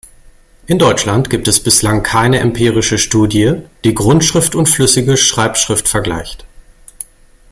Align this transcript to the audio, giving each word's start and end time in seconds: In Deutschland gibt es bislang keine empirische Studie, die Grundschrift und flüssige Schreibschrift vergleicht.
In 0.65 0.79
Deutschland 0.79 1.29
gibt 1.29 1.47
es 1.47 1.61
bislang 1.61 2.01
keine 2.01 2.39
empirische 2.39 2.97
Studie, 2.97 3.57
die 3.83 3.93
Grundschrift 3.93 4.55
und 4.55 4.67
flüssige 4.67 5.15
Schreibschrift 5.15 5.87
vergleicht. 5.87 6.43